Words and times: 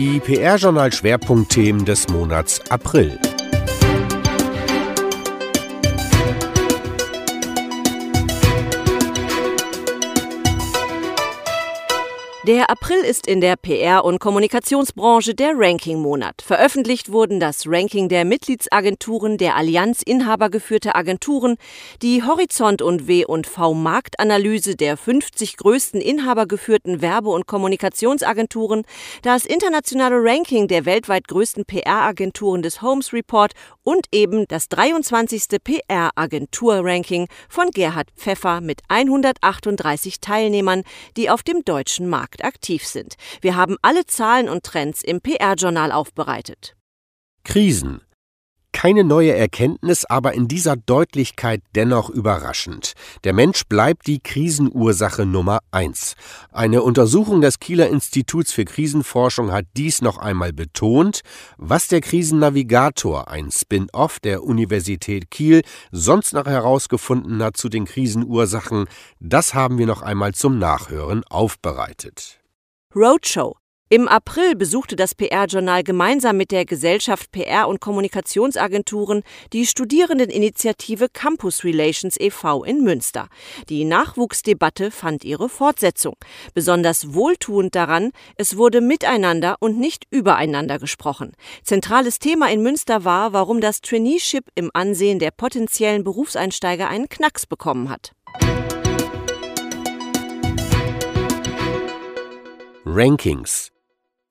Die 0.00 0.18
PR-Journal-Schwerpunktthemen 0.18 1.84
des 1.84 2.08
Monats 2.08 2.62
April. 2.70 3.18
Der 12.50 12.68
April 12.68 12.98
ist 12.98 13.28
in 13.28 13.40
der 13.40 13.54
PR- 13.54 14.04
und 14.04 14.18
Kommunikationsbranche 14.18 15.36
der 15.36 15.52
Ranking-Monat. 15.54 16.42
Veröffentlicht 16.42 17.12
wurden 17.12 17.38
das 17.38 17.62
Ranking 17.64 18.08
der 18.08 18.24
Mitgliedsagenturen 18.24 19.38
der 19.38 19.54
Allianz 19.54 20.02
inhabergeführte 20.02 20.96
Agenturen, 20.96 21.58
die 22.02 22.24
Horizont 22.24 22.82
und 22.82 23.06
W&V 23.06 23.74
Marktanalyse 23.74 24.74
der 24.74 24.96
50 24.96 25.58
größten 25.58 26.00
inhabergeführten 26.00 27.00
Werbe- 27.00 27.30
und 27.30 27.46
Kommunikationsagenturen, 27.46 28.82
das 29.22 29.46
internationale 29.46 30.16
Ranking 30.16 30.66
der 30.66 30.86
weltweit 30.86 31.28
größten 31.28 31.66
PR-Agenturen 31.66 32.62
des 32.62 32.82
Holmes 32.82 33.12
Report 33.12 33.52
und 33.84 34.06
eben 34.10 34.46
das 34.48 34.68
23. 34.68 35.62
PR-Agentur-Ranking 35.62 37.28
von 37.48 37.70
Gerhard 37.70 38.08
Pfeffer 38.16 38.60
mit 38.60 38.80
138 38.88 40.18
Teilnehmern, 40.18 40.82
die 41.16 41.30
auf 41.30 41.44
dem 41.44 41.64
deutschen 41.64 42.08
Markt 42.08 42.39
Markt 42.40 42.44
aktiv 42.44 42.86
sind. 42.86 43.16
Wir 43.40 43.56
haben 43.56 43.76
alle 43.82 44.06
Zahlen 44.06 44.48
und 44.48 44.64
Trends 44.64 45.02
im 45.02 45.20
PR-Journal 45.20 45.92
aufbereitet. 45.92 46.76
Krisen. 47.44 48.02
Keine 48.80 49.04
neue 49.04 49.34
Erkenntnis, 49.34 50.06
aber 50.06 50.32
in 50.32 50.48
dieser 50.48 50.74
Deutlichkeit 50.74 51.60
dennoch 51.74 52.08
überraschend. 52.08 52.94
Der 53.24 53.34
Mensch 53.34 53.64
bleibt 53.66 54.06
die 54.06 54.20
Krisenursache 54.20 55.26
Nummer 55.26 55.58
eins. 55.70 56.14
Eine 56.50 56.82
Untersuchung 56.82 57.42
des 57.42 57.58
Kieler 57.58 57.90
Instituts 57.90 58.54
für 58.54 58.64
Krisenforschung 58.64 59.52
hat 59.52 59.66
dies 59.76 60.00
noch 60.00 60.16
einmal 60.16 60.54
betont. 60.54 61.20
Was 61.58 61.88
der 61.88 62.00
Krisennavigator, 62.00 63.28
ein 63.28 63.50
Spin-off 63.50 64.18
der 64.18 64.44
Universität 64.44 65.30
Kiel, 65.30 65.60
sonst 65.92 66.32
noch 66.32 66.46
herausgefunden 66.46 67.42
hat 67.42 67.58
zu 67.58 67.68
den 67.68 67.84
Krisenursachen, 67.84 68.86
das 69.20 69.52
haben 69.52 69.76
wir 69.76 69.84
noch 69.84 70.00
einmal 70.00 70.32
zum 70.32 70.58
Nachhören 70.58 71.22
aufbereitet. 71.28 72.40
Roadshow 72.96 73.59
im 73.92 74.06
April 74.06 74.54
besuchte 74.54 74.94
das 74.94 75.16
PR-Journal 75.16 75.82
gemeinsam 75.82 76.36
mit 76.36 76.52
der 76.52 76.64
Gesellschaft 76.64 77.32
PR- 77.32 77.66
und 77.66 77.80
Kommunikationsagenturen 77.80 79.24
die 79.52 79.66
Studierendeninitiative 79.66 81.08
Campus 81.12 81.64
Relations 81.64 82.16
e.V. 82.20 82.62
in 82.62 82.84
Münster. 82.84 83.26
Die 83.68 83.84
Nachwuchsdebatte 83.84 84.92
fand 84.92 85.24
ihre 85.24 85.48
Fortsetzung. 85.48 86.14
Besonders 86.54 87.14
wohltuend 87.14 87.74
daran, 87.74 88.12
es 88.36 88.56
wurde 88.56 88.80
miteinander 88.80 89.56
und 89.58 89.76
nicht 89.76 90.04
übereinander 90.12 90.78
gesprochen. 90.78 91.32
Zentrales 91.64 92.20
Thema 92.20 92.48
in 92.48 92.62
Münster 92.62 93.04
war, 93.04 93.32
warum 93.32 93.60
das 93.60 93.80
Traineeship 93.80 94.44
im 94.54 94.70
Ansehen 94.72 95.18
der 95.18 95.32
potenziellen 95.32 96.04
Berufseinsteiger 96.04 96.88
einen 96.88 97.08
Knacks 97.08 97.44
bekommen 97.44 97.88
hat. 97.88 98.12
Rankings 102.86 103.72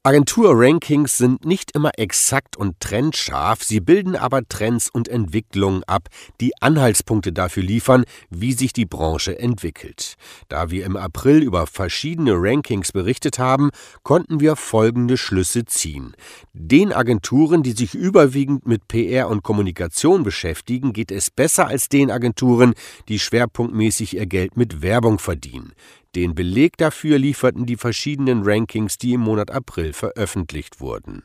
Agentur-Rankings 0.02 1.18
sind 1.18 1.44
nicht 1.44 1.76
immer 1.76 1.92
exakt 2.00 2.56
und 2.56 2.80
trendscharf, 2.80 3.64
sie 3.64 3.82
bilden 3.82 4.16
aber 4.16 4.48
Trends 4.48 4.90
und 4.90 5.10
Entwicklungen 5.10 5.84
ab, 5.84 6.08
die 6.40 6.54
Anhaltspunkte 6.62 7.34
dafür 7.34 7.64
liefern, 7.64 8.06
wie 8.30 8.54
sich 8.54 8.72
die 8.72 8.86
Branche 8.86 9.38
entwickelt. 9.38 10.16
Da 10.48 10.72
wir 10.72 10.86
im 10.86 10.96
April 10.96 11.44
über 11.44 11.68
verschiedene 11.68 12.36
Rankings 12.36 12.94
berichtet 12.94 13.40
haben, 13.40 13.72
konnten 14.04 14.40
wir 14.40 14.56
folgende 14.56 15.18
Schlüsse 15.18 15.66
ziehen. 15.66 16.14
Den 16.54 16.94
Agenturen, 16.94 17.62
die 17.62 17.74
sich 17.74 17.94
überwiegend 17.94 18.66
mit 18.66 18.88
PR 18.88 19.28
und 19.28 19.44
Kommunikation 19.44 20.24
beschäftigen, 20.24 20.94
geht 20.94 21.12
es 21.12 21.30
besser 21.30 21.68
als 21.68 21.90
den 21.90 22.10
Agenturen, 22.10 22.74
die 23.10 23.20
schwerpunktmäßig 23.20 24.16
ihr 24.16 24.28
Geld 24.28 24.56
mit 24.56 24.82
Werbung 24.82 25.20
verdienen. 25.20 25.74
Den 26.16 26.34
Beleg 26.36 26.78
dafür 26.78 27.20
lieferten 27.20 27.66
die 27.66 27.78
verschiedenen 27.78 28.42
Rankings, 28.44 28.98
die 28.98 29.14
im 29.14 29.22
Monat 29.22 29.52
April 29.52 29.94
veröffentlicht 29.94 30.80
wurden 30.80 31.24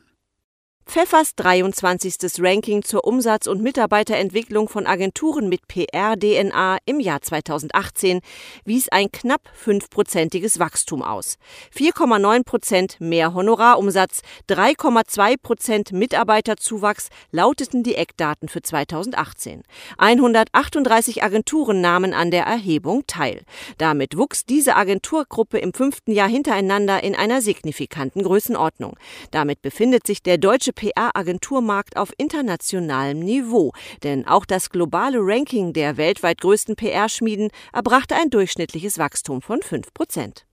Pfeffers 0.87 1.35
23. 1.35 2.15
Ranking 2.39 2.83
zur 2.83 3.05
Umsatz- 3.05 3.47
und 3.47 3.61
Mitarbeiterentwicklung 3.61 4.69
von 4.69 4.85
Agenturen 4.85 5.49
mit 5.49 5.67
PR-DNA 5.67 6.77
im 6.85 6.99
Jahr 7.01 7.21
2018 7.21 8.21
wies 8.63 8.87
ein 8.89 9.11
knapp 9.11 9.41
fünfprozentiges 9.53 10.59
Wachstum 10.59 11.01
aus. 11.01 11.37
4,9 11.75 12.45
Prozent 12.45 13.01
mehr 13.01 13.33
Honorarumsatz, 13.33 14.21
3,2 14.47 15.35
Prozent 15.41 15.91
Mitarbeiterzuwachs 15.91 17.09
lauteten 17.31 17.83
die 17.83 17.95
Eckdaten 17.95 18.47
für 18.47 18.61
2018. 18.61 19.63
138 19.97 21.23
Agenturen 21.23 21.81
nahmen 21.81 22.13
an 22.13 22.31
der 22.31 22.45
Erhebung 22.45 23.05
teil. 23.07 23.41
Damit 23.79 24.17
wuchs 24.17 24.45
diese 24.45 24.77
Agenturgruppe 24.77 25.57
im 25.57 25.73
fünften 25.73 26.11
Jahr 26.11 26.29
hintereinander 26.29 27.03
in 27.03 27.15
einer 27.15 27.41
signifikanten 27.41 28.23
Größenordnung. 28.23 28.97
Damit 29.31 29.61
befindet 29.61 30.07
sich 30.07 30.21
der 30.21 30.37
deutsche 30.37 30.74
PR-Agenturmarkt 30.75 31.97
auf 31.97 32.11
internationalem 32.17 33.19
Niveau, 33.19 33.71
denn 34.03 34.27
auch 34.27 34.45
das 34.45 34.69
globale 34.69 35.19
Ranking 35.19 35.73
der 35.73 35.97
weltweit 35.97 36.41
größten 36.41 36.75
PR-Schmieden 36.75 37.49
erbrachte 37.73 38.15
ein 38.15 38.29
durchschnittliches 38.29 38.97
Wachstum 38.97 39.41
von 39.41 39.61
5 39.61 39.93
Prozent. 39.93 40.45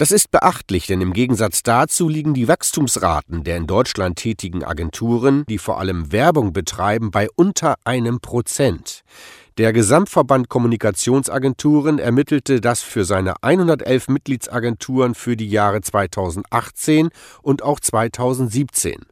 Das 0.00 0.12
ist 0.12 0.30
beachtlich, 0.30 0.86
denn 0.86 1.02
im 1.02 1.12
Gegensatz 1.12 1.62
dazu 1.62 2.08
liegen 2.08 2.32
die 2.32 2.48
Wachstumsraten 2.48 3.44
der 3.44 3.58
in 3.58 3.66
Deutschland 3.66 4.16
tätigen 4.16 4.64
Agenturen, 4.64 5.44
die 5.46 5.58
vor 5.58 5.78
allem 5.78 6.10
Werbung 6.10 6.54
betreiben, 6.54 7.10
bei 7.10 7.28
unter 7.36 7.74
einem 7.84 8.20
Prozent. 8.20 9.02
Der 9.60 9.74
Gesamtverband 9.74 10.48
Kommunikationsagenturen 10.48 11.98
ermittelte 11.98 12.62
das 12.62 12.80
für 12.80 13.04
seine 13.04 13.42
111 13.42 14.08
Mitgliedsagenturen 14.08 15.14
für 15.14 15.36
die 15.36 15.50
Jahre 15.50 15.82
2018 15.82 17.10
und 17.42 17.62
auch 17.62 17.78
2017. 17.78 19.04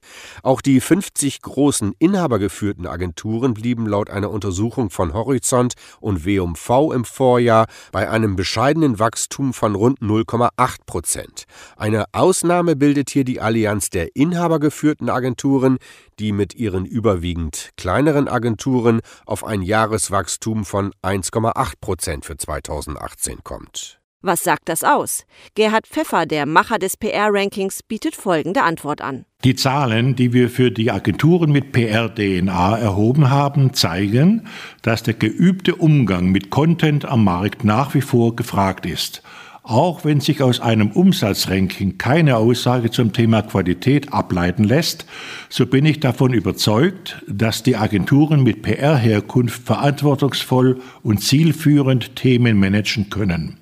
Auch 0.43 0.63
die 0.63 0.81
50 0.81 1.43
großen 1.43 1.93
inhabergeführten 1.99 2.87
Agenturen 2.87 3.53
blieben 3.53 3.87
laut 3.87 4.09
einer 4.09 4.31
Untersuchung 4.31 4.89
von 4.89 5.13
Horizont 5.13 5.75
und 6.01 6.25
W&V 6.25 6.93
im 6.95 7.05
Vorjahr 7.05 7.67
bei 7.93 8.09
einem 8.09 8.35
bescheidenen 8.35 8.99
Wachstum 8.99 9.53
von 9.53 9.75
rund 9.75 10.01
0,8 10.01 10.77
Prozent. 10.87 11.45
Eine 11.77 12.07
Ausnahme 12.13 12.75
bildet 12.75 13.11
hier 13.11 13.25
die 13.25 13.43
Allianz 13.43 13.91
der 13.91 14.17
inhabergeführten 14.17 15.11
Agenturen, 15.11 15.77
die 16.19 16.33
mit 16.33 16.55
ihren 16.55 16.85
überwiegend 16.85 17.71
kleineren 17.77 18.29
Agenturen 18.29 19.01
auf 19.27 19.45
ein 19.45 19.63
Jahreswachstum 19.63 20.65
von 20.65 20.93
1,8 21.03 21.75
Prozent 21.81 22.25
für 22.25 22.37
2018 22.37 23.45
kommt. 23.45 23.99
Was 24.21 24.43
sagt 24.43 24.69
das 24.69 24.83
aus? 24.83 25.25
Gerhard 25.55 25.87
Pfeffer, 25.87 26.27
der 26.27 26.45
Macher 26.45 26.81
des 26.81 26.97
PR-Rankings, 26.97 27.85
bietet 27.85 28.17
folgende 28.17 28.65
Antwort 28.65 29.01
an. 29.01 29.27
Die 29.45 29.55
Zahlen, 29.55 30.17
die 30.17 30.33
wir 30.33 30.51
für 30.51 30.73
die 30.73 30.91
Agenturen 30.91 31.53
mit 31.53 31.71
PR-DNA 31.71 32.79
erhoben 32.79 33.31
haben, 33.31 33.75
zeigen, 33.75 34.49
dass 34.83 35.05
der 35.05 35.15
geübte 35.15 35.77
Umgang 35.77 36.31
mit 36.31 36.51
Content 36.51 37.05
am 37.05 37.23
Markt 37.23 37.63
nach 37.63 37.95
wie 37.95 38.01
vor 38.01 38.35
gefragt 38.35 38.87
ist 38.87 39.23
auch 39.69 40.05
wenn 40.05 40.21
sich 40.21 40.43
aus 40.43 40.61
einem 40.61 40.93
Umsatzranking 40.93 41.99
keine 41.99 42.39
Aussage 42.39 42.91
zum 42.91 43.13
Thema 43.13 43.43
Qualität 43.43 44.13
ableiten 44.15 44.65
lässt, 44.65 45.05
so 45.51 45.67
bin 45.67 45.85
ich 45.85 46.01
davon 46.01 46.33
überzeugt, 46.33 47.23
dass 47.29 47.63
die 47.63 47.77
Agenturen 47.77 48.43
mit 48.43 48.63
PR-Herkunft 48.63 49.63
verantwortungsvoll 49.63 50.81
und 51.03 51.23
zielführend 51.23 52.17
Themen 52.17 52.59
managen 52.59 53.11
können. 53.11 53.59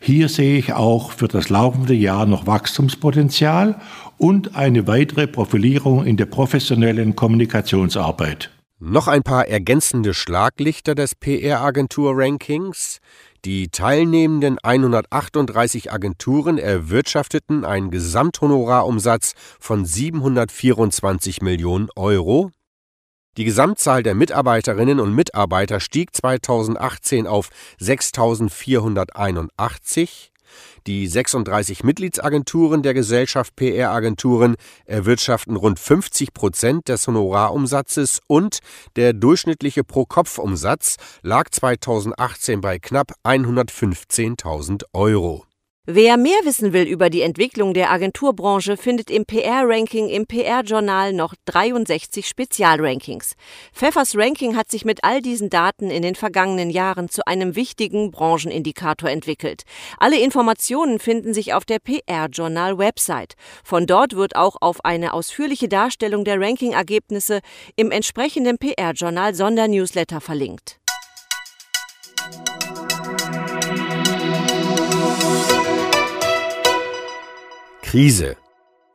Hier 0.00 0.28
sehe 0.28 0.58
ich 0.58 0.74
auch 0.74 1.10
für 1.10 1.26
das 1.26 1.48
laufende 1.48 1.94
Jahr 1.94 2.24
noch 2.24 2.46
Wachstumspotenzial 2.46 3.80
und 4.16 4.54
eine 4.54 4.86
weitere 4.86 5.26
Profilierung 5.26 6.06
in 6.06 6.16
der 6.16 6.26
professionellen 6.26 7.16
Kommunikationsarbeit. 7.16 8.50
Noch 8.80 9.08
ein 9.08 9.24
paar 9.24 9.48
ergänzende 9.48 10.14
Schlaglichter 10.14 10.94
des 10.94 11.16
PR-Agentur-Rankings. 11.16 13.00
Die 13.44 13.68
teilnehmenden 13.68 14.58
138 14.60 15.92
Agenturen 15.92 16.58
erwirtschafteten 16.58 17.64
einen 17.64 17.92
Gesamthonorarumsatz 17.92 19.34
von 19.60 19.84
724 19.84 21.40
Millionen 21.42 21.88
Euro. 21.94 22.50
Die 23.36 23.44
Gesamtzahl 23.44 24.02
der 24.02 24.16
Mitarbeiterinnen 24.16 24.98
und 24.98 25.14
Mitarbeiter 25.14 25.78
stieg 25.78 26.16
2018 26.16 27.28
auf 27.28 27.50
6.481. 27.80 30.30
Die 30.88 31.06
36 31.06 31.84
Mitgliedsagenturen 31.84 32.82
der 32.82 32.94
Gesellschaft 32.94 33.54
PR-Agenturen 33.56 34.56
erwirtschaften 34.86 35.54
rund 35.54 35.78
50 35.78 36.32
Prozent 36.32 36.88
des 36.88 37.06
Honorarumsatzes 37.06 38.20
und 38.26 38.60
der 38.96 39.12
durchschnittliche 39.12 39.84
Pro-Kopf-Umsatz 39.84 40.96
lag 41.20 41.50
2018 41.50 42.62
bei 42.62 42.78
knapp 42.78 43.12
115.000 43.22 44.84
Euro. 44.94 45.47
Wer 45.90 46.18
mehr 46.18 46.38
wissen 46.44 46.74
will 46.74 46.82
über 46.86 47.08
die 47.08 47.22
Entwicklung 47.22 47.72
der 47.72 47.90
Agenturbranche, 47.90 48.76
findet 48.76 49.10
im 49.10 49.24
PR-Ranking 49.24 50.10
im 50.10 50.26
PR-Journal 50.26 51.14
noch 51.14 51.32
63 51.46 52.28
Spezialrankings. 52.28 53.32
Pfeffers 53.72 54.14
Ranking 54.14 54.54
hat 54.54 54.70
sich 54.70 54.84
mit 54.84 55.02
all 55.02 55.22
diesen 55.22 55.48
Daten 55.48 55.90
in 55.90 56.02
den 56.02 56.14
vergangenen 56.14 56.68
Jahren 56.68 57.08
zu 57.08 57.26
einem 57.26 57.56
wichtigen 57.56 58.10
Branchenindikator 58.10 59.08
entwickelt. 59.08 59.62
Alle 59.96 60.20
Informationen 60.20 60.98
finden 60.98 61.32
sich 61.32 61.54
auf 61.54 61.64
der 61.64 61.78
PR-Journal-Website. 61.78 63.32
Von 63.64 63.86
dort 63.86 64.14
wird 64.14 64.36
auch 64.36 64.56
auf 64.60 64.84
eine 64.84 65.14
ausführliche 65.14 65.70
Darstellung 65.70 66.26
der 66.26 66.38
Ranking-Ergebnisse 66.38 67.40
im 67.76 67.92
entsprechenden 67.92 68.58
PR-Journal-Sondernewsletter 68.58 70.20
verlinkt. 70.20 70.78
Krise. 77.88 78.36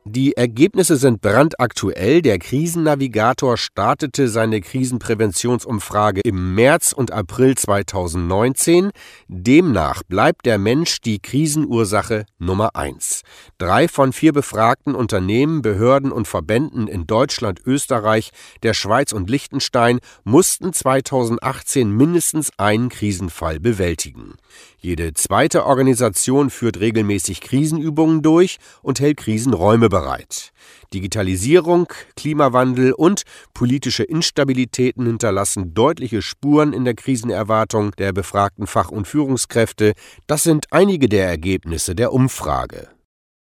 Die 0.06 0.36
Ergebnisse 0.36 0.96
sind 0.96 1.22
brandaktuell. 1.22 2.20
Der 2.20 2.38
Krisennavigator 2.38 3.56
startete 3.56 4.28
seine 4.28 4.60
Krisenpräventionsumfrage 4.60 6.20
im 6.24 6.54
März 6.54 6.92
und 6.92 7.10
April 7.10 7.56
2019. 7.56 8.90
Demnach 9.28 10.02
bleibt 10.02 10.44
der 10.44 10.58
Mensch 10.58 11.00
die 11.00 11.20
Krisenursache 11.20 12.26
Nummer 12.38 12.76
eins. 12.76 13.22
Drei 13.56 13.88
von 13.88 14.12
vier 14.12 14.34
befragten 14.34 14.94
Unternehmen, 14.94 15.62
Behörden 15.62 16.12
und 16.12 16.28
Verbänden 16.28 16.86
in 16.86 17.06
Deutschland, 17.06 17.62
Österreich, 17.64 18.32
der 18.62 18.74
Schweiz 18.74 19.10
und 19.12 19.30
Liechtenstein 19.30 20.00
mussten 20.22 20.74
2018 20.74 21.90
mindestens 21.90 22.50
einen 22.58 22.90
Krisenfall 22.90 23.58
bewältigen. 23.58 24.34
Jede 24.76 25.14
zweite 25.14 25.64
Organisation 25.64 26.50
führt 26.50 26.78
regelmäßig 26.78 27.40
Krisenübungen 27.40 28.20
durch 28.20 28.58
und 28.82 29.00
hält 29.00 29.16
Krisenräume 29.16 29.93
bereit. 29.94 30.50
Digitalisierung, 30.92 31.86
Klimawandel 32.16 32.94
und 32.94 33.22
politische 33.52 34.02
Instabilitäten 34.02 35.06
hinterlassen 35.06 35.72
deutliche 35.72 36.20
Spuren 36.20 36.72
in 36.72 36.84
der 36.84 36.94
Krisenerwartung 36.94 37.92
der 37.92 38.12
befragten 38.12 38.66
Fach- 38.66 38.90
und 38.90 39.06
Führungskräfte. 39.06 39.92
Das 40.26 40.42
sind 40.42 40.66
einige 40.72 41.08
der 41.08 41.28
Ergebnisse 41.28 41.94
der 41.94 42.12
Umfrage. 42.12 42.88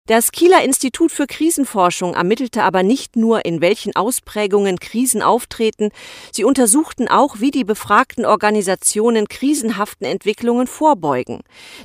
Das 0.09 0.31
Kieler 0.31 0.63
Institut 0.63 1.11
für 1.11 1.27
Krisenforschung 1.27 2.15
ermittelte 2.15 2.63
aber 2.63 2.81
nicht 2.81 3.15
nur, 3.15 3.45
in 3.45 3.61
welchen 3.61 3.95
Ausprägungen 3.95 4.79
Krisen 4.79 5.21
auftreten, 5.21 5.91
sie 6.31 6.43
untersuchten 6.43 7.07
auch, 7.07 7.41
wie 7.41 7.51
die 7.51 7.63
befragten 7.63 8.25
Organisationen 8.25 9.27
krisenhaften 9.27 10.07
Entwicklungen 10.07 10.65
vorbeugen. 10.65 11.41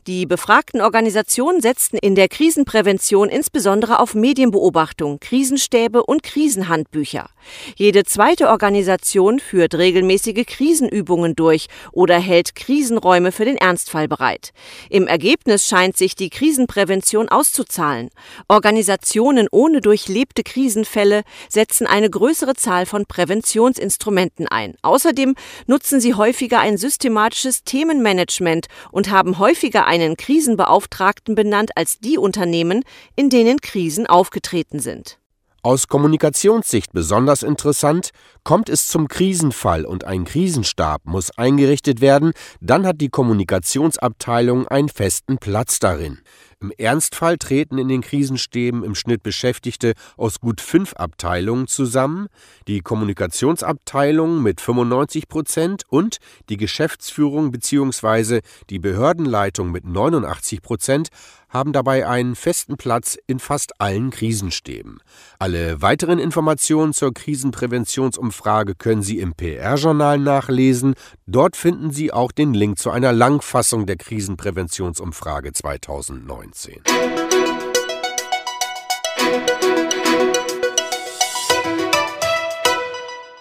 Die 0.06 0.24
befragten 0.24 0.80
Organisationen 0.80 1.60
setzten 1.60 1.98
in 1.98 2.14
der 2.14 2.30
Krisenprävention 2.30 3.28
insbesondere 3.28 3.98
auf 3.98 4.14
Medienbeobachtung, 4.14 5.20
Krisenstäbe 5.20 6.02
und 6.02 6.22
Krisenhandbücher. 6.22 7.28
Jede 7.76 8.04
zweite 8.04 8.48
Organisation 8.48 9.38
führt 9.38 9.74
regelmäßige 9.74 10.46
Krisenübungen 10.46 11.36
durch 11.36 11.66
oder 11.92 12.18
hält 12.18 12.54
Krisenräume 12.54 13.32
für 13.32 13.44
den 13.44 13.58
Ernstfall 13.58 14.08
bereit. 14.08 14.54
Im 14.88 15.08
Ergebnis 15.08 15.66
scheint 15.68 15.98
sich 15.98 16.14
die 16.14 16.30
Krisenprävention 16.30 17.28
auszuzahlen. 17.28 18.08
Organisationen 18.48 19.48
ohne 19.50 19.80
durchlebte 19.80 20.42
Krisenfälle 20.42 21.22
setzen 21.48 21.86
eine 21.86 22.10
größere 22.10 22.54
Zahl 22.54 22.86
von 22.86 23.06
Präventionsinstrumenten 23.06 24.48
ein. 24.48 24.74
Außerdem 24.82 25.34
nutzen 25.66 26.00
sie 26.00 26.14
häufiger 26.14 26.60
ein 26.60 26.76
systematisches 26.76 27.64
Themenmanagement 27.64 28.66
und 28.90 29.10
haben 29.10 29.38
häufiger 29.38 29.86
einen 29.86 30.16
Krisenbeauftragten 30.16 31.34
benannt 31.34 31.76
als 31.76 31.98
die 31.98 32.18
Unternehmen, 32.18 32.84
in 33.16 33.30
denen 33.30 33.60
Krisen 33.60 34.06
aufgetreten 34.06 34.80
sind. 34.80 35.18
Aus 35.64 35.88
Kommunikationssicht 35.88 36.92
besonders 36.92 37.42
interessant, 37.42 38.10
kommt 38.42 38.68
es 38.68 38.86
zum 38.86 39.08
Krisenfall 39.08 39.86
und 39.86 40.04
ein 40.04 40.26
Krisenstab 40.26 41.06
muss 41.06 41.30
eingerichtet 41.38 42.02
werden, 42.02 42.32
dann 42.60 42.86
hat 42.86 43.00
die 43.00 43.08
Kommunikationsabteilung 43.08 44.68
einen 44.68 44.90
festen 44.90 45.38
Platz 45.38 45.78
darin. 45.78 46.18
Im 46.60 46.70
Ernstfall 46.76 47.38
treten 47.38 47.78
in 47.78 47.88
den 47.88 48.02
Krisenstäben 48.02 48.84
im 48.84 48.94
Schnitt 48.94 49.22
Beschäftigte 49.22 49.94
aus 50.18 50.38
gut 50.38 50.60
fünf 50.60 50.94
Abteilungen 50.94 51.66
zusammen, 51.66 52.28
die 52.68 52.80
Kommunikationsabteilung 52.80 54.42
mit 54.42 54.60
95 54.60 55.28
Prozent 55.28 55.82
und 55.88 56.18
die 56.50 56.58
Geschäftsführung 56.58 57.50
bzw. 57.50 58.40
die 58.68 58.78
Behördenleitung 58.78 59.72
mit 59.72 59.86
89 59.86 60.60
Prozent 60.60 61.08
haben 61.54 61.72
dabei 61.72 62.06
einen 62.06 62.34
festen 62.34 62.76
Platz 62.76 63.16
in 63.26 63.38
fast 63.38 63.80
allen 63.80 64.10
Krisenstäben. 64.10 64.98
Alle 65.38 65.80
weiteren 65.80 66.18
Informationen 66.18 66.92
zur 66.92 67.14
Krisenpräventionsumfrage 67.14 68.74
können 68.74 69.02
Sie 69.02 69.20
im 69.20 69.34
PR-Journal 69.34 70.18
nachlesen. 70.18 70.94
Dort 71.26 71.56
finden 71.56 71.92
Sie 71.92 72.12
auch 72.12 72.32
den 72.32 72.52
Link 72.54 72.78
zu 72.78 72.90
einer 72.90 73.12
Langfassung 73.12 73.86
der 73.86 73.96
Krisenpräventionsumfrage 73.96 75.52
2019. 75.52 76.82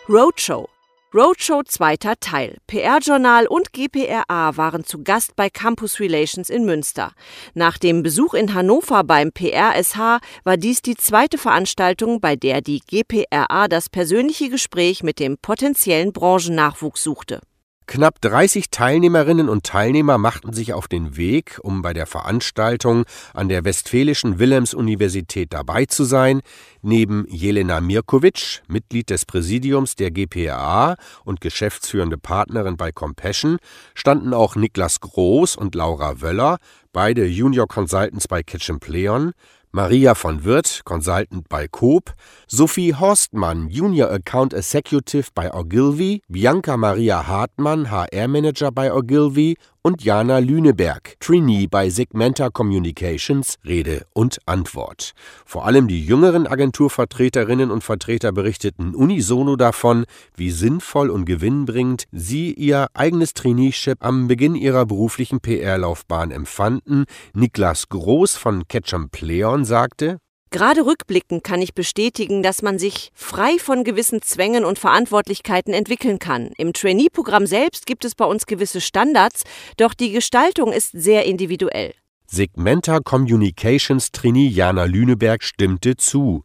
Roadshow 0.07 0.69
Roadshow 1.15 1.61
zweiter 1.63 2.15
Teil. 2.19 2.57
PR-Journal 2.65 3.45
und 3.45 3.71
GPRA 3.71 4.57
waren 4.57 4.83
zu 4.83 5.03
Gast 5.03 5.35
bei 5.35 5.47
Campus 5.47 5.99
Relations 5.99 6.49
in 6.49 6.65
Münster. 6.65 7.11
Nach 7.53 7.77
dem 7.77 8.01
Besuch 8.01 8.33
in 8.33 8.55
Hannover 8.55 9.03
beim 9.03 9.31
PRSH 9.31 10.21
war 10.43 10.57
dies 10.57 10.81
die 10.81 10.95
zweite 10.95 11.37
Veranstaltung, 11.37 12.19
bei 12.19 12.35
der 12.35 12.61
die 12.61 12.79
GPRA 12.79 13.67
das 13.67 13.89
persönliche 13.89 14.49
Gespräch 14.49 15.03
mit 15.03 15.19
dem 15.19 15.37
potenziellen 15.37 16.13
Branchennachwuchs 16.13 17.03
suchte. 17.03 17.41
Knapp 17.85 18.21
30 18.21 18.69
Teilnehmerinnen 18.71 19.49
und 19.49 19.65
Teilnehmer 19.65 20.17
machten 20.17 20.53
sich 20.53 20.73
auf 20.73 20.87
den 20.87 21.17
Weg, 21.17 21.59
um 21.61 21.81
bei 21.81 21.93
der 21.93 22.05
Veranstaltung 22.05 23.03
an 23.33 23.49
der 23.49 23.65
Westfälischen 23.65 24.39
Wilhelms-Universität 24.39 25.51
dabei 25.51 25.85
zu 25.85 26.05
sein. 26.05 26.41
Neben 26.81 27.25
Jelena 27.29 27.81
Mirkovic, 27.81 28.61
Mitglied 28.67 29.09
des 29.09 29.25
Präsidiums 29.25 29.95
der 29.95 30.11
GPA 30.11 30.95
und 31.25 31.41
geschäftsführende 31.41 32.17
Partnerin 32.17 32.77
bei 32.77 32.91
Compassion, 32.91 33.57
standen 33.93 34.33
auch 34.33 34.55
Niklas 34.55 35.01
Groß 35.01 35.57
und 35.57 35.75
Laura 35.75 36.21
Wöller, 36.21 36.57
beide 36.93 37.25
Junior 37.25 37.67
Consultants 37.67 38.27
bei 38.27 38.43
Kitchen 38.43 38.79
Pleon, 38.79 39.33
Maria 39.75 40.13
von 40.13 40.43
Wirth, 40.43 40.81
Consultant 40.85 41.49
bei 41.49 41.67
Coop, 41.67 42.13
Sophie 42.47 42.93
Horstmann, 42.93 43.69
Junior 43.69 44.11
Account 44.11 44.53
Executive 44.53 45.29
bei 45.33 45.51
Ogilvy, 45.51 46.21
Bianca 46.27 46.77
Maria 46.77 47.25
Hartmann, 47.25 47.89
HR-Manager 47.89 48.71
bei 48.71 48.93
Ogilvy 48.93 49.57
und 49.83 50.01
Jana 50.01 50.39
Lüneberg, 50.39 51.15
Trainee 51.19 51.67
bei 51.67 51.89
Segmenta 51.89 52.49
Communications, 52.49 53.57
Rede 53.65 54.05
und 54.13 54.39
Antwort. 54.45 55.11
Vor 55.45 55.65
allem 55.65 55.89
die 55.89 56.03
jüngeren 56.03 56.47
Agenturvertreterinnen 56.47 57.69
und 57.69 57.83
Vertreter 57.83 58.31
berichteten 58.31 58.95
unisono 58.95 59.57
davon, 59.57 60.05
wie 60.35 60.51
sinnvoll 60.51 61.09
und 61.09 61.25
gewinnbringend 61.25 62.05
sie 62.13 62.53
ihr 62.53 62.87
eigenes 62.93 63.33
Traineeship 63.33 63.97
am 63.99 64.29
Beginn 64.29 64.55
ihrer 64.55 64.85
beruflichen 64.85 65.41
PR-Laufbahn 65.41 66.31
empfanden. 66.31 67.03
Niklas 67.33 67.89
Groß 67.89 68.37
von 68.37 68.67
Ketchum 68.69 69.09
Pleon 69.09 69.65
sagte, 69.65 70.19
Gerade 70.53 70.85
rückblickend 70.85 71.43
kann 71.43 71.63
ich 71.63 71.73
bestätigen, 71.73 72.43
dass 72.43 72.61
man 72.61 72.77
sich 72.77 73.09
frei 73.15 73.57
von 73.57 73.83
gewissen 73.83 74.21
Zwängen 74.21 74.65
und 74.65 74.77
Verantwortlichkeiten 74.77 75.73
entwickeln 75.73 76.19
kann. 76.19 76.51
Im 76.57 76.73
Trainee-Programm 76.73 77.47
selbst 77.47 77.87
gibt 77.87 78.05
es 78.05 78.13
bei 78.13 78.25
uns 78.25 78.45
gewisse 78.45 78.79
Standards, 78.79 79.45
doch 79.77 79.95
die 79.95 80.11
Gestaltung 80.11 80.71
ist 80.71 80.91
sehr 80.91 81.25
individuell. 81.25 81.95
Segmenta 82.27 82.99
Communications 82.99 84.11
Trainee 84.11 84.47
Jana 84.47 84.83
Lüneberg 84.83 85.41
stimmte 85.41 85.97
zu. 85.97 86.43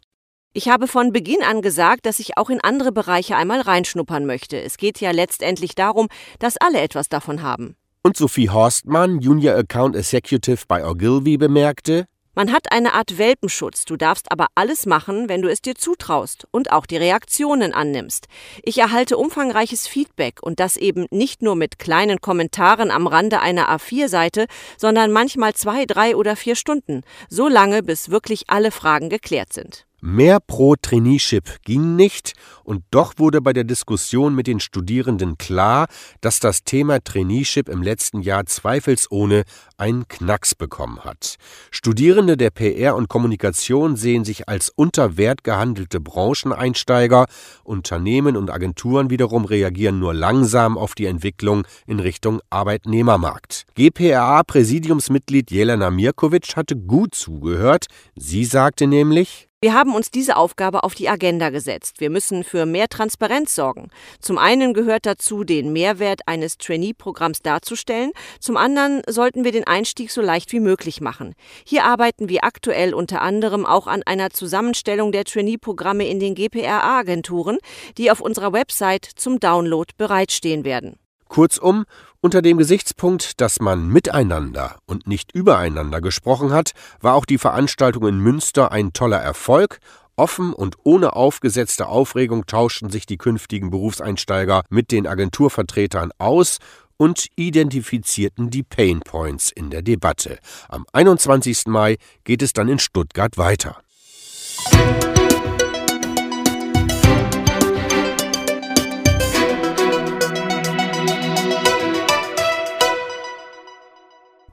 Ich 0.54 0.70
habe 0.70 0.88
von 0.88 1.12
Beginn 1.12 1.42
an 1.42 1.60
gesagt, 1.60 2.06
dass 2.06 2.18
ich 2.18 2.38
auch 2.38 2.48
in 2.48 2.62
andere 2.62 2.92
Bereiche 2.92 3.36
einmal 3.36 3.60
reinschnuppern 3.60 4.24
möchte. 4.24 4.58
Es 4.58 4.78
geht 4.78 5.02
ja 5.02 5.10
letztendlich 5.10 5.74
darum, 5.74 6.08
dass 6.38 6.56
alle 6.56 6.80
etwas 6.80 7.10
davon 7.10 7.42
haben. 7.42 7.76
Und 8.02 8.16
Sophie 8.16 8.48
Horstmann, 8.48 9.20
Junior 9.20 9.54
Account 9.54 9.94
Executive 9.94 10.64
bei 10.66 10.82
Ogilvy, 10.86 11.36
bemerkte, 11.36 12.06
man 12.38 12.52
hat 12.52 12.70
eine 12.70 12.94
Art 12.94 13.18
Welpenschutz, 13.18 13.84
du 13.84 13.96
darfst 13.96 14.30
aber 14.30 14.46
alles 14.54 14.86
machen, 14.86 15.28
wenn 15.28 15.42
du 15.42 15.50
es 15.50 15.60
dir 15.60 15.74
zutraust 15.74 16.46
und 16.52 16.70
auch 16.70 16.86
die 16.86 16.96
Reaktionen 16.96 17.74
annimmst. 17.74 18.28
Ich 18.62 18.78
erhalte 18.78 19.16
umfangreiches 19.16 19.88
Feedback 19.88 20.40
und 20.40 20.60
das 20.60 20.76
eben 20.76 21.08
nicht 21.10 21.42
nur 21.42 21.56
mit 21.56 21.80
kleinen 21.80 22.20
Kommentaren 22.20 22.92
am 22.92 23.08
Rande 23.08 23.40
einer 23.40 23.68
A4-Seite, 23.76 24.46
sondern 24.76 25.10
manchmal 25.10 25.54
zwei, 25.54 25.84
drei 25.84 26.14
oder 26.14 26.36
vier 26.36 26.54
Stunden, 26.54 27.02
so 27.28 27.48
lange, 27.48 27.82
bis 27.82 28.08
wirklich 28.08 28.44
alle 28.46 28.70
Fragen 28.70 29.08
geklärt 29.08 29.52
sind. 29.52 29.87
Mehr 30.00 30.38
pro 30.38 30.76
Traineeship 30.76 31.58
ging 31.64 31.96
nicht, 31.96 32.34
und 32.62 32.84
doch 32.90 33.14
wurde 33.16 33.40
bei 33.40 33.52
der 33.52 33.64
Diskussion 33.64 34.34
mit 34.34 34.46
den 34.46 34.60
Studierenden 34.60 35.38
klar, 35.38 35.86
dass 36.20 36.38
das 36.38 36.62
Thema 36.62 37.02
Traineeship 37.02 37.68
im 37.68 37.82
letzten 37.82 38.20
Jahr 38.20 38.46
zweifelsohne 38.46 39.42
einen 39.76 40.06
Knacks 40.06 40.54
bekommen 40.54 41.00
hat. 41.04 41.36
Studierende 41.72 42.36
der 42.36 42.50
PR 42.50 42.94
und 42.94 43.08
Kommunikation 43.08 43.96
sehen 43.96 44.24
sich 44.24 44.48
als 44.48 44.70
unter 44.70 45.16
Wert 45.16 45.42
gehandelte 45.42 45.98
Brancheneinsteiger, 45.98 47.26
Unternehmen 47.64 48.36
und 48.36 48.50
Agenturen 48.50 49.10
wiederum 49.10 49.46
reagieren 49.46 49.98
nur 49.98 50.14
langsam 50.14 50.78
auf 50.78 50.94
die 50.94 51.06
Entwicklung 51.06 51.66
in 51.86 51.98
Richtung 51.98 52.40
Arbeitnehmermarkt. 52.50 53.64
GPRA-Präsidiumsmitglied 53.74 55.50
Jelena 55.50 55.90
Mirkovic 55.90 56.54
hatte 56.54 56.76
gut 56.76 57.14
zugehört. 57.14 57.86
Sie 58.14 58.44
sagte 58.44 58.86
nämlich, 58.86 59.47
wir 59.60 59.74
haben 59.74 59.96
uns 59.96 60.12
diese 60.12 60.36
Aufgabe 60.36 60.84
auf 60.84 60.94
die 60.94 61.08
Agenda 61.08 61.50
gesetzt. 61.50 61.98
Wir 61.98 62.10
müssen 62.10 62.44
für 62.44 62.64
mehr 62.64 62.88
Transparenz 62.88 63.56
sorgen. 63.56 63.90
Zum 64.20 64.38
einen 64.38 64.72
gehört 64.72 65.04
dazu, 65.04 65.42
den 65.42 65.72
Mehrwert 65.72 66.20
eines 66.26 66.58
Trainee-Programms 66.58 67.42
darzustellen. 67.42 68.12
Zum 68.38 68.56
anderen 68.56 69.02
sollten 69.08 69.42
wir 69.42 69.50
den 69.50 69.66
Einstieg 69.66 70.12
so 70.12 70.20
leicht 70.20 70.52
wie 70.52 70.60
möglich 70.60 71.00
machen. 71.00 71.34
Hier 71.64 71.82
arbeiten 71.84 72.28
wir 72.28 72.44
aktuell 72.44 72.94
unter 72.94 73.20
anderem 73.20 73.66
auch 73.66 73.88
an 73.88 74.04
einer 74.04 74.30
Zusammenstellung 74.30 75.10
der 75.10 75.24
Trainee-Programme 75.24 76.06
in 76.06 76.20
den 76.20 76.36
GPRA-Agenturen, 76.36 77.58
die 77.96 78.12
auf 78.12 78.20
unserer 78.20 78.52
Website 78.52 79.10
zum 79.16 79.40
Download 79.40 79.92
bereitstehen 79.96 80.64
werden. 80.64 81.00
Kurzum, 81.28 81.84
unter 82.20 82.42
dem 82.42 82.58
Gesichtspunkt, 82.58 83.40
dass 83.40 83.60
man 83.60 83.88
miteinander 83.88 84.76
und 84.86 85.06
nicht 85.06 85.32
übereinander 85.32 86.00
gesprochen 86.00 86.52
hat, 86.52 86.72
war 87.00 87.14
auch 87.14 87.24
die 87.24 87.38
Veranstaltung 87.38 88.06
in 88.06 88.18
Münster 88.18 88.72
ein 88.72 88.92
toller 88.92 89.18
Erfolg. 89.18 89.78
Offen 90.16 90.52
und 90.52 90.76
ohne 90.82 91.14
aufgesetzte 91.14 91.86
Aufregung 91.86 92.46
tauschten 92.46 92.90
sich 92.90 93.06
die 93.06 93.18
künftigen 93.18 93.70
Berufseinsteiger 93.70 94.64
mit 94.68 94.90
den 94.90 95.06
Agenturvertretern 95.06 96.10
aus 96.18 96.58
und 96.96 97.28
identifizierten 97.36 98.50
die 98.50 98.64
Pain 98.64 99.00
Points 99.00 99.52
in 99.52 99.70
der 99.70 99.82
Debatte. 99.82 100.38
Am 100.68 100.84
21. 100.92 101.66
Mai 101.66 101.96
geht 102.24 102.42
es 102.42 102.52
dann 102.52 102.68
in 102.68 102.80
Stuttgart 102.80 103.38
weiter. 103.38 103.80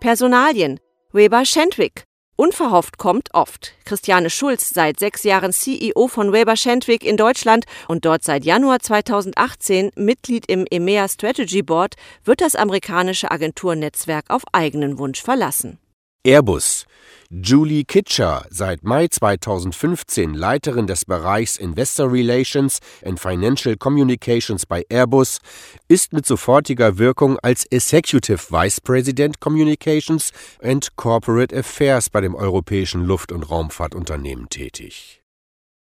Personalien. 0.06 0.80
Weber 1.14 1.46
Schendwick. 1.46 2.04
Unverhofft 2.36 3.00
kommt 3.00 3.34
oft. 3.34 3.74
Christiane 3.86 4.30
Schulz, 4.30 4.70
seit 4.70 5.00
sechs 5.00 5.24
Jahren 5.24 5.52
CEO 5.52 6.08
von 6.08 6.32
Weber 6.32 6.56
Schendwick 6.56 7.04
in 7.04 7.18
Deutschland 7.18 7.66
und 7.88 8.06
dort 8.06 8.24
seit 8.24 8.46
Januar 8.46 8.82
2018 8.82 9.90
Mitglied 9.96 10.46
im 10.46 10.68
EMEA 10.70 11.10
Strategy 11.10 11.64
Board, 11.64 11.96
wird 12.24 12.42
das 12.42 12.56
amerikanische 12.56 13.32
Agenturnetzwerk 13.32 14.26
auf 14.30 14.44
eigenen 14.52 15.00
Wunsch 15.00 15.24
verlassen. 15.24 15.80
Airbus. 16.26 16.86
Julie 17.30 17.84
Kitscher, 17.84 18.46
seit 18.50 18.84
Mai 18.84 19.08
2015 19.08 20.34
Leiterin 20.34 20.88
des 20.88 21.06
Bereichs 21.06 21.58
Investor 21.58 22.12
Relations 22.12 22.80
and 23.04 23.20
Financial 23.20 23.76
Communications 23.78 24.66
bei 24.66 24.84
Airbus, 24.90 25.38
ist 25.88 26.14
mit 26.14 26.26
sofortiger 26.26 26.98
Wirkung 26.98 27.38
als 27.44 27.66
Executive 27.66 28.40
Vice 28.50 28.82
President 28.82 29.40
Communications 29.40 30.32
and 30.64 30.96
Corporate 30.96 31.56
Affairs 31.56 32.10
bei 32.10 32.22
dem 32.22 32.34
europäischen 32.34 33.06
Luft- 33.06 33.32
und 33.32 33.44
Raumfahrtunternehmen 33.44 34.50
tätig. 34.50 35.22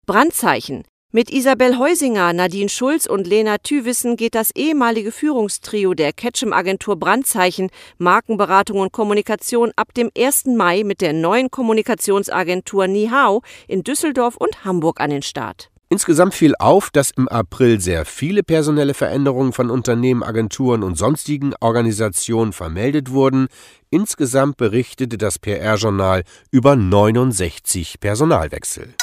Brandzeichen 0.07 0.85
mit 1.13 1.31
Isabel 1.31 1.77
Heusinger, 1.79 2.33
Nadine 2.33 2.69
Schulz 2.69 3.07
und 3.07 3.27
Lena 3.27 3.59
Thüwissen 3.59 4.17
geht 4.17 4.35
das 4.35 4.53
ehemalige 4.55 5.11
Führungstrio 5.11 5.95
der 5.95 6.13
Ketchum-Agentur 6.13 6.97
Brandzeichen, 6.97 7.71
Markenberatung 7.99 8.79
und 8.79 8.93
Kommunikation 8.93 9.73
ab 9.75 9.93
dem 9.95 10.11
1. 10.17 10.47
Mai 10.47 10.85
mit 10.85 11.01
der 11.01 11.13
neuen 11.13 11.51
Kommunikationsagentur 11.51 12.87
Nihao 12.87 13.43
in 13.67 13.83
Düsseldorf 13.83 14.37
und 14.37 14.65
Hamburg 14.65 15.01
an 15.01 15.11
den 15.11 15.23
Start. 15.23 15.71
Insgesamt 15.89 16.35
fiel 16.35 16.55
auf, 16.61 16.91
dass 16.91 17.11
im 17.11 17.27
April 17.27 17.81
sehr 17.81 18.05
viele 18.05 18.45
personelle 18.45 18.95
Veränderungen 18.95 19.53
von 19.53 19.71
Unternehmen, 19.71 20.23
Agenturen 20.23 20.85
und 20.85 20.97
sonstigen 20.97 21.53
Organisationen 21.59 22.53
vermeldet 22.53 23.11
wurden. 23.11 23.49
Insgesamt 23.91 24.57
berichtete 24.57 25.19
das 25.19 25.41
PR-Journal 25.41 26.23
über 26.53 26.77
69 26.77 27.99
Personalwechsel. 27.99 28.95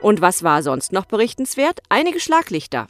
Und 0.00 0.20
was 0.20 0.42
war 0.42 0.62
sonst 0.62 0.92
noch 0.92 1.04
berichtenswert? 1.04 1.80
Einige 1.88 2.20
Schlaglichter. 2.20 2.86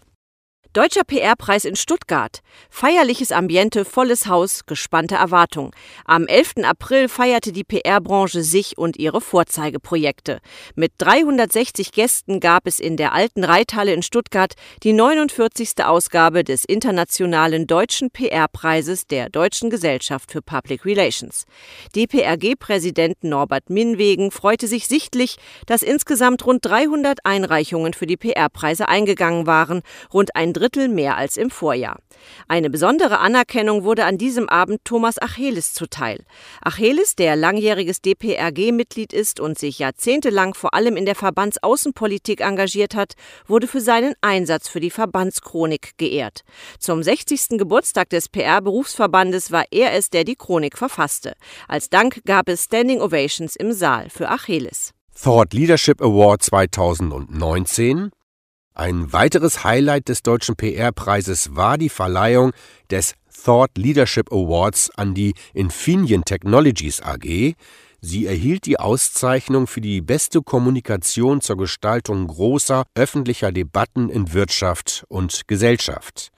Deutscher 0.72 1.02
PR-Preis 1.02 1.64
in 1.64 1.74
Stuttgart. 1.74 2.42
Feierliches 2.68 3.32
Ambiente, 3.32 3.84
volles 3.84 4.28
Haus, 4.28 4.66
gespannte 4.66 5.16
Erwartung. 5.16 5.74
Am 6.04 6.28
11. 6.28 6.62
April 6.62 7.08
feierte 7.08 7.50
die 7.50 7.64
PR-Branche 7.64 8.44
sich 8.44 8.78
und 8.78 8.96
ihre 8.96 9.20
Vorzeigeprojekte. 9.20 10.38
Mit 10.76 10.92
360 10.98 11.90
Gästen 11.90 12.38
gab 12.38 12.68
es 12.68 12.78
in 12.78 12.96
der 12.96 13.14
alten 13.14 13.42
Reithalle 13.42 13.92
in 13.92 14.04
Stuttgart 14.04 14.54
die 14.84 14.92
49. 14.92 15.84
Ausgabe 15.84 16.44
des 16.44 16.64
Internationalen 16.64 17.66
Deutschen 17.66 18.12
PR-Preises 18.12 19.08
der 19.08 19.28
Deutschen 19.28 19.70
Gesellschaft 19.70 20.30
für 20.30 20.40
Public 20.40 20.84
Relations. 20.84 21.46
DPRG-Präsident 21.96 23.24
Norbert 23.24 23.70
Minwegen 23.70 24.30
freute 24.30 24.68
sich 24.68 24.86
sichtlich, 24.86 25.36
dass 25.66 25.82
insgesamt 25.82 26.46
rund 26.46 26.64
300 26.64 27.26
Einreichungen 27.26 27.92
für 27.92 28.06
die 28.06 28.16
PR-Preise 28.16 28.86
eingegangen 28.86 29.48
waren, 29.48 29.82
rund 30.12 30.36
ein 30.36 30.52
Drittel 30.60 30.88
mehr 30.88 31.16
als 31.16 31.38
im 31.38 31.50
Vorjahr. 31.50 31.96
Eine 32.46 32.68
besondere 32.68 33.18
Anerkennung 33.18 33.82
wurde 33.82 34.04
an 34.04 34.18
diesem 34.18 34.48
Abend 34.48 34.84
Thomas 34.84 35.16
Achelis 35.18 35.72
zuteil. 35.72 36.24
Achelis, 36.60 37.16
der 37.16 37.34
langjähriges 37.34 38.02
DPRG-Mitglied 38.02 39.14
ist 39.14 39.40
und 39.40 39.58
sich 39.58 39.78
jahrzehntelang 39.78 40.52
vor 40.52 40.74
allem 40.74 40.96
in 40.96 41.06
der 41.06 41.14
Verbandsaußenpolitik 41.14 42.42
engagiert 42.42 42.94
hat, 42.94 43.14
wurde 43.46 43.66
für 43.66 43.80
seinen 43.80 44.12
Einsatz 44.20 44.68
für 44.68 44.80
die 44.80 44.90
Verbandschronik 44.90 45.92
geehrt. 45.96 46.42
Zum 46.78 47.02
60. 47.02 47.58
Geburtstag 47.58 48.10
des 48.10 48.28
PR-Berufsverbandes 48.28 49.50
war 49.50 49.64
er 49.70 49.94
es, 49.94 50.10
der 50.10 50.24
die 50.24 50.36
Chronik 50.36 50.76
verfasste. 50.76 51.32
Als 51.68 51.88
Dank 51.88 52.20
gab 52.26 52.50
es 52.50 52.64
Standing 52.64 53.00
Ovations 53.00 53.56
im 53.56 53.72
Saal 53.72 54.10
für 54.10 54.28
Achelis. 54.28 54.92
Thought 55.14 55.54
Leadership 55.54 56.02
Award 56.02 56.42
2019 56.42 58.10
ein 58.74 59.12
weiteres 59.12 59.64
Highlight 59.64 60.08
des 60.08 60.22
Deutschen 60.22 60.56
PR-Preises 60.56 61.56
war 61.56 61.76
die 61.76 61.88
Verleihung 61.88 62.52
des 62.90 63.14
Thought 63.44 63.76
Leadership 63.76 64.32
Awards 64.32 64.90
an 64.96 65.14
die 65.14 65.34
Infineon 65.54 66.24
Technologies 66.24 67.02
AG. 67.02 67.54
Sie 68.00 68.26
erhielt 68.26 68.66
die 68.66 68.78
Auszeichnung 68.78 69.66
für 69.66 69.80
die 69.80 70.00
beste 70.00 70.40
Kommunikation 70.40 71.40
zur 71.40 71.56
Gestaltung 71.56 72.28
großer 72.28 72.84
öffentlicher 72.94 73.52
Debatten 73.52 74.08
in 74.08 74.32
Wirtschaft 74.32 75.04
und 75.08 75.48
Gesellschaft. 75.48 76.30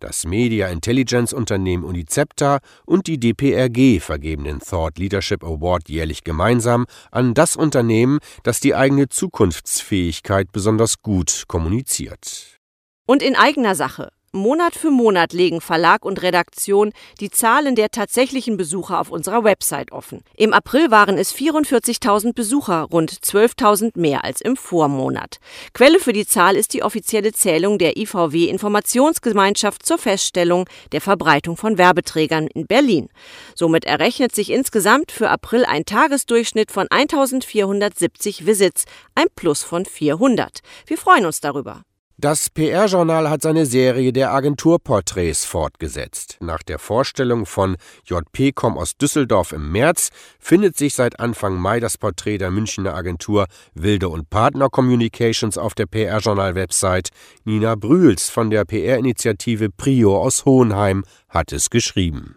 Das 0.00 0.26
Media 0.26 0.68
Intelligence 0.68 1.32
Unternehmen 1.32 1.84
Unicepta 1.84 2.58
und 2.84 3.06
die 3.06 3.18
DPRG 3.18 4.00
vergeben 4.00 4.44
den 4.44 4.60
Thought 4.60 4.98
Leadership 4.98 5.44
Award 5.44 5.88
jährlich 5.88 6.24
gemeinsam 6.24 6.86
an 7.10 7.34
das 7.34 7.56
Unternehmen, 7.56 8.18
das 8.42 8.60
die 8.60 8.74
eigene 8.74 9.08
Zukunftsfähigkeit 9.08 10.52
besonders 10.52 11.02
gut 11.02 11.44
kommuniziert. 11.48 12.58
Und 13.06 13.22
in 13.22 13.36
eigener 13.36 13.74
Sache. 13.74 14.10
Monat 14.34 14.74
für 14.74 14.90
Monat 14.90 15.32
legen 15.32 15.60
Verlag 15.60 16.04
und 16.04 16.20
Redaktion 16.22 16.92
die 17.20 17.30
Zahlen 17.30 17.76
der 17.76 17.90
tatsächlichen 17.90 18.56
Besucher 18.56 19.00
auf 19.00 19.10
unserer 19.10 19.44
Website 19.44 19.92
offen. 19.92 20.22
Im 20.36 20.52
April 20.52 20.90
waren 20.90 21.16
es 21.16 21.32
44.000 21.32 22.34
Besucher, 22.34 22.82
rund 22.82 23.12
12.000 23.12 23.92
mehr 23.94 24.24
als 24.24 24.40
im 24.40 24.56
Vormonat. 24.56 25.38
Quelle 25.72 26.00
für 26.00 26.12
die 26.12 26.26
Zahl 26.26 26.56
ist 26.56 26.74
die 26.74 26.82
offizielle 26.82 27.32
Zählung 27.32 27.78
der 27.78 27.96
IVW 27.96 28.46
Informationsgemeinschaft 28.46 29.86
zur 29.86 29.98
Feststellung 29.98 30.68
der 30.90 31.00
Verbreitung 31.00 31.56
von 31.56 31.78
Werbeträgern 31.78 32.48
in 32.48 32.66
Berlin. 32.66 33.08
Somit 33.54 33.84
errechnet 33.84 34.34
sich 34.34 34.50
insgesamt 34.50 35.12
für 35.12 35.30
April 35.30 35.64
ein 35.64 35.84
Tagesdurchschnitt 35.84 36.72
von 36.72 36.88
1.470 36.88 38.46
Visits, 38.46 38.84
ein 39.14 39.28
Plus 39.36 39.62
von 39.62 39.84
400. 39.84 40.58
Wir 40.86 40.98
freuen 40.98 41.24
uns 41.24 41.40
darüber. 41.40 41.84
Das 42.16 42.48
PR-Journal 42.48 43.28
hat 43.28 43.42
seine 43.42 43.66
Serie 43.66 44.12
der 44.12 44.32
Agenturporträts 44.32 45.44
fortgesetzt. 45.44 46.36
Nach 46.40 46.62
der 46.62 46.78
Vorstellung 46.78 47.44
von 47.44 47.76
JP.com 48.04 48.78
aus 48.78 48.96
Düsseldorf 48.96 49.52
im 49.52 49.72
März 49.72 50.10
findet 50.38 50.76
sich 50.76 50.94
seit 50.94 51.18
Anfang 51.18 51.56
Mai 51.56 51.80
das 51.80 51.98
Porträt 51.98 52.38
der 52.38 52.52
Münchner 52.52 52.94
Agentur 52.94 53.46
Wilde 53.74 54.08
und 54.08 54.30
Partner 54.30 54.70
Communications 54.70 55.58
auf 55.58 55.74
der 55.74 55.86
PR-Journal-Website. 55.86 57.08
Nina 57.44 57.74
Brühls 57.74 58.30
von 58.30 58.48
der 58.48 58.64
PR-Initiative 58.64 59.70
Prio 59.70 60.16
aus 60.16 60.44
Hohenheim 60.44 61.02
hat 61.28 61.52
es 61.52 61.68
geschrieben. 61.68 62.36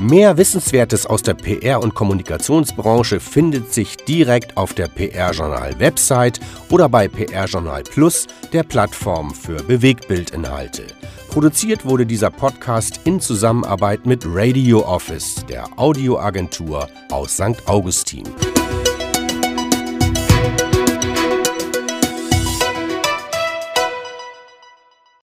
Mehr 0.00 0.38
Wissenswertes 0.38 1.04
aus 1.04 1.22
der 1.22 1.34
PR- 1.34 1.82
und 1.82 1.94
Kommunikationsbranche 1.94 3.20
findet 3.20 3.74
sich 3.74 3.98
direkt 3.98 4.56
auf 4.56 4.72
der 4.72 4.88
PR-Journal-Website 4.88 6.40
oder 6.70 6.88
bei 6.88 7.06
PR-Journal 7.06 7.82
Plus, 7.82 8.26
der 8.50 8.62
Plattform 8.62 9.34
für 9.34 9.62
Bewegtbildinhalte. 9.62 10.86
Produziert 11.28 11.84
wurde 11.84 12.06
dieser 12.06 12.30
Podcast 12.30 13.00
in 13.04 13.20
Zusammenarbeit 13.20 14.06
mit 14.06 14.24
Radio 14.24 14.86
Office, 14.86 15.44
der 15.50 15.66
Audioagentur 15.76 16.88
aus 17.10 17.34
St. 17.34 17.66
Augustin. 17.66 18.24